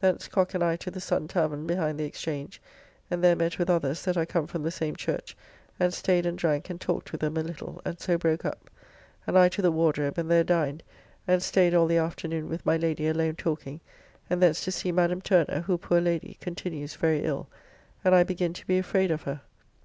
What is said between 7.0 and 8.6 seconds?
with them a little, and so broke